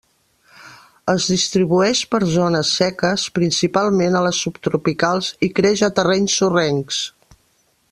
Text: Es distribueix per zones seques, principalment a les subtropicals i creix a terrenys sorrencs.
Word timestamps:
Es 1.11 1.27
distribueix 1.33 2.01
per 2.15 2.21
zones 2.37 2.71
seques, 2.79 3.27
principalment 3.37 4.17
a 4.17 4.23
les 4.29 4.41
subtropicals 4.47 5.31
i 5.49 5.51
creix 5.61 5.85
a 5.91 5.93
terrenys 6.01 6.41
sorrencs. 6.43 7.05